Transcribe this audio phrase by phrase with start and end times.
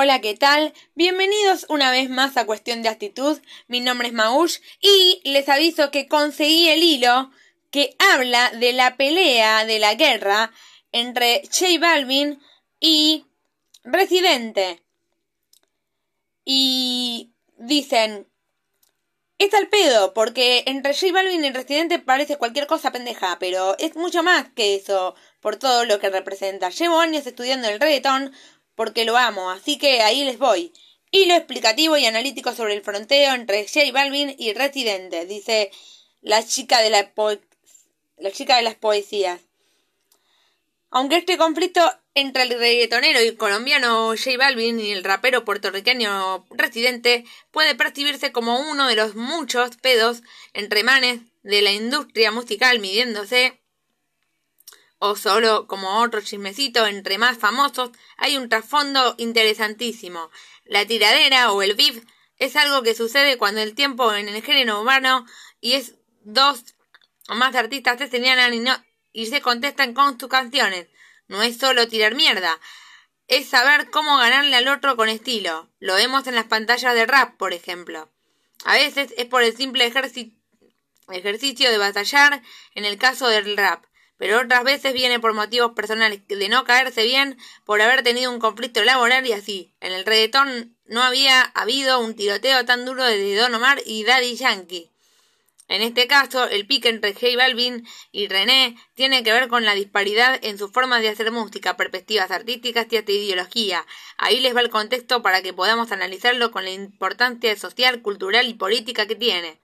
[0.00, 0.74] Hola, ¿qué tal?
[0.94, 3.36] Bienvenidos una vez más a Cuestión de Actitud.
[3.66, 7.32] Mi nombre es Maush y les aviso que conseguí el hilo
[7.72, 10.52] que habla de la pelea, de la guerra
[10.92, 12.40] entre J Balvin
[12.78, 13.26] y
[13.82, 14.84] Residente.
[16.44, 18.28] Y dicen,
[19.38, 23.96] está el pedo, porque entre J Balvin y Residente parece cualquier cosa pendeja, pero es
[23.96, 26.70] mucho más que eso, por todo lo que representa.
[26.70, 28.32] Llevo años estudiando el reggaetón
[28.78, 30.72] porque lo amo, así que ahí les voy.
[31.10, 35.72] Hilo explicativo y analítico sobre el fronteo entre J Balvin y Residente, dice
[36.22, 37.12] la chica de la,
[38.30, 39.40] chica de las poesías.
[40.90, 41.80] Aunque este conflicto
[42.14, 48.60] entre el reggaetonero y colombiano J Balvin y el rapero puertorriqueño Residente puede percibirse como
[48.60, 53.60] uno de los muchos pedos entre manes de la industria musical midiéndose
[54.98, 60.30] o solo como otro chismecito entre más famosos, hay un trasfondo interesantísimo.
[60.64, 62.04] La tiradera o el beef
[62.38, 65.26] es algo que sucede cuando el tiempo en el género humano
[65.60, 66.74] y es dos
[67.28, 68.76] o más artistas se señalan y, no,
[69.12, 70.88] y se contestan con sus canciones.
[71.28, 72.58] No es solo tirar mierda,
[73.28, 75.68] es saber cómo ganarle al otro con estilo.
[75.78, 78.10] Lo vemos en las pantallas de rap, por ejemplo.
[78.64, 82.42] A veces es por el simple ejercicio de batallar
[82.74, 83.84] en el caso del rap
[84.18, 88.40] pero otras veces viene por motivos personales de no caerse bien, por haber tenido un
[88.40, 89.72] conflicto laboral y así.
[89.80, 94.36] En el reggaetón no había habido un tiroteo tan duro de Don Omar y Daddy
[94.36, 94.90] Yankee.
[95.68, 99.74] En este caso, el pique entre J Balvin y René tiene que ver con la
[99.74, 103.86] disparidad en sus formas de hacer música, perspectivas artísticas y hasta ideología.
[104.16, 108.54] Ahí les va el contexto para que podamos analizarlo con la importancia social, cultural y
[108.54, 109.60] política que tiene.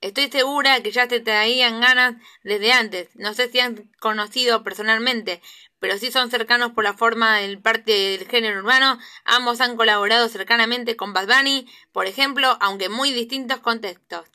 [0.00, 3.08] Estoy segura que ya te traían ganas desde antes.
[3.14, 5.42] No sé si han conocido personalmente,
[5.80, 8.98] pero sí son cercanos por la forma del parte del género urbano.
[9.24, 14.26] Ambos han colaborado cercanamente con Bad Bunny, por ejemplo, aunque en muy distintos contextos.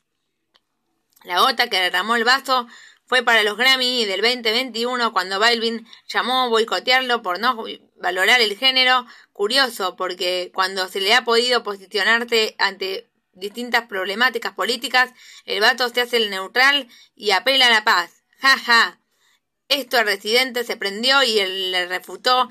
[1.22, 2.66] La gota que derramó el vaso
[3.06, 7.64] fue para los Grammy del 2021 cuando Balvin llamó a boicotearlo por no
[7.96, 9.06] valorar el género.
[9.32, 15.12] Curioso, porque cuando se le ha podido posicionarse ante distintas problemáticas políticas,
[15.44, 18.24] el vato se hace el neutral y apela a la paz.
[18.38, 19.00] Ja, ja.
[19.68, 21.34] Esto al residente se prendió y
[21.70, 22.48] le refutó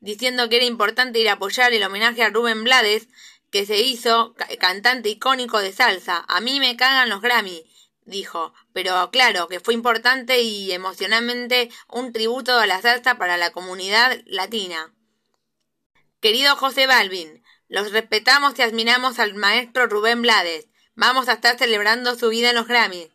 [0.00, 3.08] diciendo que era importante ir a apoyar el homenaje a Rubén Blades
[3.50, 6.24] que se hizo cantante icónico de salsa.
[6.28, 7.64] A mí me cagan los Grammy,
[8.04, 13.52] dijo, pero claro que fue importante y emocionalmente un tributo a la salsa para la
[13.52, 14.92] comunidad latina.
[16.20, 20.66] Querido José Balvin, los respetamos y admiramos al maestro Rubén Blades.
[20.94, 23.10] Vamos a estar celebrando su vida en los Grammy.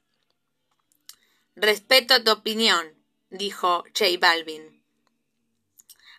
[1.56, 2.94] Respeto tu opinión,
[3.30, 4.84] dijo J Balvin.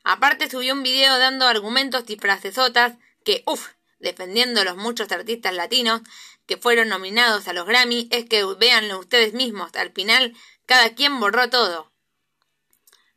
[0.02, 3.68] Aparte subió un video dando argumentos y frasesotas que, uff,
[4.00, 6.02] defendiendo los muchos artistas latinos
[6.46, 11.20] que fueron nominados a los Grammy, es que véanlo ustedes mismos, al final cada quien
[11.20, 11.90] borró todo.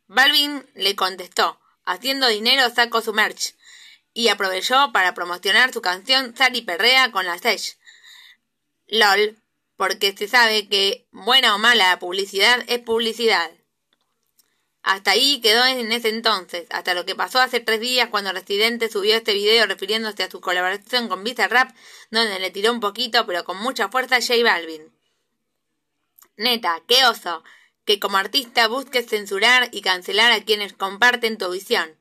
[0.06, 3.58] Balvin le contestó, haciendo dinero saco su merch
[4.18, 7.78] y aprovechó para promocionar su canción Sally Perrea con la Sesh.
[8.88, 9.40] LOL,
[9.76, 13.48] porque se sabe que buena o mala publicidad es publicidad.
[14.82, 18.90] Hasta ahí quedó en ese entonces, hasta lo que pasó hace tres días cuando Residente
[18.90, 21.70] subió este video refiriéndose a su colaboración con Vista Rap,
[22.10, 24.92] donde le tiró un poquito pero con mucha fuerza a J Balvin.
[26.36, 27.44] Neta, qué oso,
[27.84, 31.96] que como artista busques censurar y cancelar a quienes comparten tu visión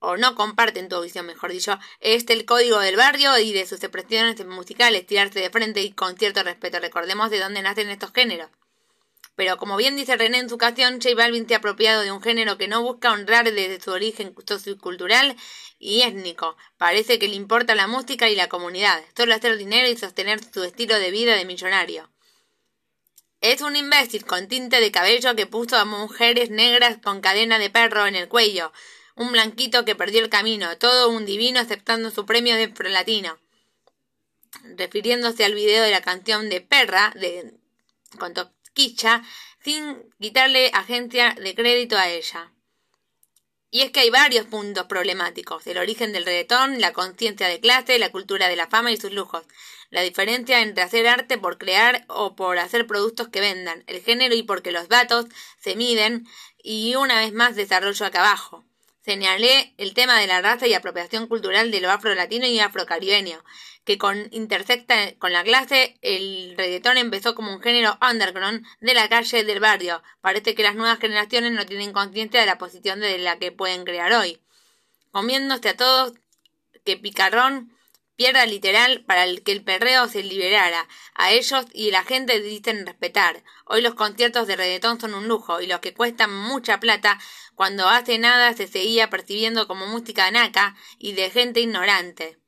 [0.00, 3.82] o no comparten tu visión, mejor dicho, este el código del barrio y de sus
[3.82, 6.80] expresiones musicales, tirarse de frente y con cierto respeto.
[6.80, 8.50] Recordemos de dónde nacen estos géneros.
[9.36, 12.22] Pero como bien dice René en su canción, J Balvin se ha apropiado de un
[12.22, 15.36] género que no busca honrar desde su origen sociocultural
[15.78, 16.56] y étnico.
[16.76, 20.64] Parece que le importa la música y la comunidad, solo hacer dinero y sostener su
[20.64, 22.10] estilo de vida de millonario.
[23.40, 27.70] Es un imbécil con tinte de cabello que puso a mujeres negras con cadena de
[27.70, 28.72] perro en el cuello,
[29.20, 33.38] un blanquito que perdió el camino, todo un divino aceptando su premio de latino.
[34.76, 37.52] Refiriéndose al video de la canción de Perra, de
[38.18, 38.32] con
[39.62, 42.50] sin quitarle agencia de crédito a ella.
[43.70, 47.98] Y es que hay varios puntos problemáticos, el origen del reggaetón, la conciencia de clase,
[47.98, 49.44] la cultura de la fama y sus lujos,
[49.90, 54.34] la diferencia entre hacer arte por crear o por hacer productos que vendan, el género
[54.34, 55.26] y porque los datos
[55.58, 56.26] se miden,
[56.62, 58.64] y una vez más desarrollo acá abajo.
[59.10, 63.42] Señalé el tema de la raza y apropiación cultural de lo afro-latino y afrocaribeño,
[63.84, 69.08] que con intersecta con la clase, el reggaetón empezó como un género underground de la
[69.08, 70.00] calle del barrio.
[70.20, 73.82] Parece que las nuevas generaciones no tienen conciencia de la posición de la que pueden
[73.84, 74.40] crear hoy.
[75.10, 76.12] comiéndose a todos
[76.84, 77.76] que picarrón
[78.20, 80.86] pierda literal para el que el perreo se liberara.
[81.14, 83.42] A ellos y la gente dicen respetar.
[83.64, 87.18] Hoy los conciertos de reggaetón son un lujo y los que cuestan mucha plata,
[87.54, 92.38] cuando hace nada se seguía percibiendo como música naca y de gente ignorante.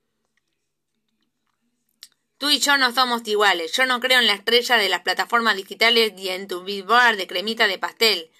[2.37, 3.73] Tú y yo no somos iguales.
[3.73, 7.27] Yo no creo en la estrella de las plataformas digitales y en tu billboard de
[7.27, 8.31] cremita de pastel.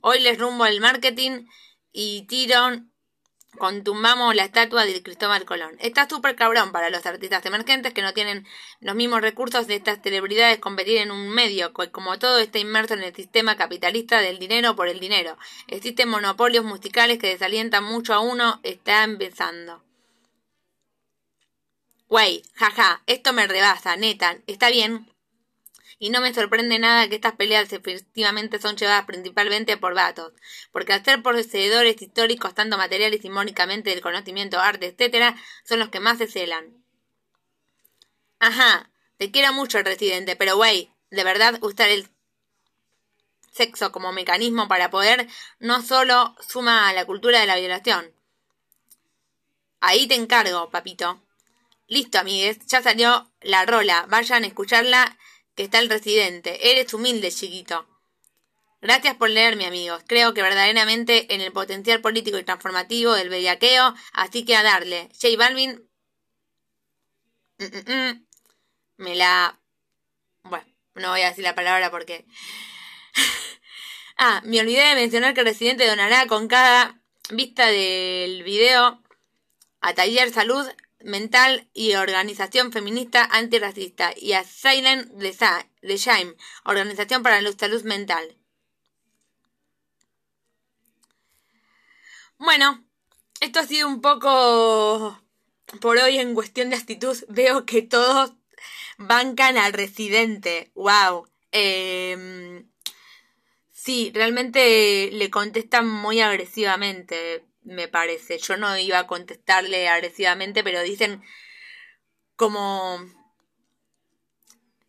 [0.00, 1.46] Hoy les rumbo el marketing
[1.92, 2.92] y tiron
[3.58, 5.76] contumbamos la estatua de Cristóbal Colón.
[5.80, 8.46] Está súper cabrón para los artistas emergentes que no tienen
[8.80, 13.02] los mismos recursos de estas celebridades competir en un medio, como todo está inmerso en
[13.02, 15.36] el sistema capitalista del dinero por el dinero.
[15.68, 19.82] Existen monopolios musicales que desalientan mucho a uno, está empezando.
[22.08, 25.08] Güey, jaja, esto me rebasa, neta, está bien,
[25.98, 30.32] y no me sorprende nada que estas peleas efectivamente son llevadas principalmente por vatos,
[30.72, 35.88] porque al ser poseedores históricos tanto materiales y simbólicamente del conocimiento, arte, etc., son los
[35.88, 36.84] que más se celan.
[38.38, 42.08] Ajá, te quiero mucho el residente, pero güey, de verdad usar el
[43.52, 45.28] sexo como mecanismo para poder
[45.60, 48.12] no solo suma a la cultura de la violación.
[49.80, 51.22] Ahí te encargo, papito.
[51.86, 54.06] Listo, amigues, ya salió la rola.
[54.08, 55.18] Vayan a escucharla
[55.54, 56.70] que está el residente.
[56.70, 57.86] Eres humilde, chiquito.
[58.80, 60.02] Gracias por leerme, amigos.
[60.06, 65.08] Creo que verdaderamente en el potencial político y transformativo del bellaqueo, así que a darle.
[65.20, 65.88] J Balvin.
[67.58, 68.26] Mm, mm, mm,
[68.98, 69.58] me la.
[70.42, 70.66] Bueno,
[70.96, 72.26] no voy a decir la palabra porque.
[74.18, 79.02] ah, me olvidé de mencionar que el residente donará con cada vista del video
[79.80, 80.66] a Taller Salud
[81.04, 86.34] Mental y Organización Feminista Antirracista y a Silent de Shame,
[86.64, 88.36] Organización para la Salud Mental.
[92.38, 92.84] Bueno,
[93.40, 95.20] esto ha sido un poco
[95.80, 97.16] por hoy en cuestión de actitud.
[97.28, 98.32] Veo que todos
[98.98, 100.70] bancan al residente.
[100.74, 101.28] ¡Wow!
[101.52, 102.68] Em,
[103.70, 108.38] sí, realmente le contestan muy agresivamente me parece.
[108.38, 111.22] Yo no iba a contestarle agresivamente, pero dicen
[112.36, 112.98] como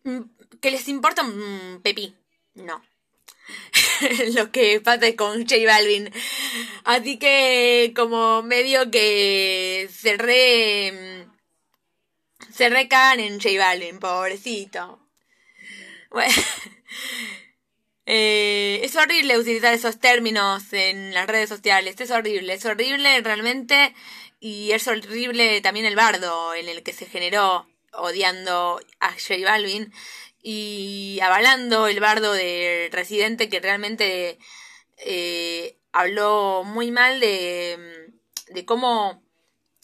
[0.04, 0.22] mm,
[0.62, 2.16] que les importa un pepi.
[2.54, 2.84] No.
[4.36, 6.12] Lo que pasa con J Balvin.
[6.84, 11.28] Así que como medio que se re...
[12.52, 15.00] Se recagan en J Balvin, pobrecito.
[16.10, 16.34] Bueno.
[18.06, 23.96] Eh, es horrible utilizar esos términos en las redes sociales, es horrible, es horrible realmente
[24.40, 29.92] y es horrible también el bardo en el que se generó odiando a J Balvin
[30.44, 34.38] y avalando el bardo de Residente que realmente
[34.98, 38.12] eh, habló muy mal de,
[38.50, 39.24] de cómo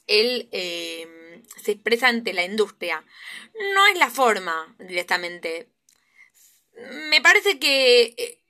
[0.06, 3.04] él eh, se expresa ante la industria.
[3.74, 5.70] No es la forma directamente
[7.10, 8.42] me parece que eh,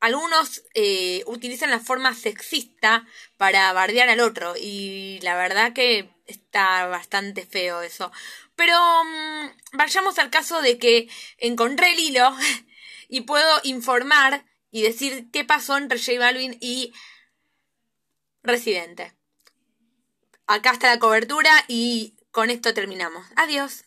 [0.00, 3.06] algunos eh, utilizan la forma sexista
[3.36, 8.12] para bardear al otro y la verdad que está bastante feo eso.
[8.56, 12.36] Pero mm, vayamos al caso de que encontré el hilo
[13.08, 16.92] y puedo informar y decir qué pasó entre J Balvin y
[18.42, 19.14] Residente.
[20.46, 23.26] Acá está la cobertura y con esto terminamos.
[23.36, 23.82] Adiós.